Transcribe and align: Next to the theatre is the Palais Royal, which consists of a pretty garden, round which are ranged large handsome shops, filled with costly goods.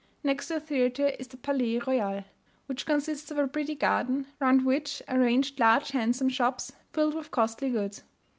Next 0.23 0.47
to 0.47 0.55
the 0.55 0.59
theatre 0.59 1.09
is 1.19 1.27
the 1.27 1.37
Palais 1.37 1.77
Royal, 1.77 2.23
which 2.65 2.87
consists 2.87 3.29
of 3.29 3.37
a 3.37 3.47
pretty 3.47 3.75
garden, 3.75 4.25
round 4.39 4.65
which 4.65 5.03
are 5.07 5.19
ranged 5.19 5.59
large 5.59 5.91
handsome 5.91 6.29
shops, 6.29 6.71
filled 6.91 7.13
with 7.13 7.29
costly 7.29 7.69
goods. 7.69 8.01